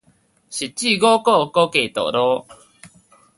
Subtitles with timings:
[0.03, 0.09] 汐止五股
[1.51, 2.47] 高架道路